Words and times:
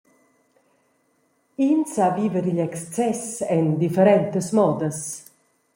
In 1.67 1.79
sa 1.93 2.07
viver 2.17 2.45
igl 2.51 2.61
excess 2.67 3.21
en 3.55 3.65
differentas 3.83 4.47
modas. 4.57 4.99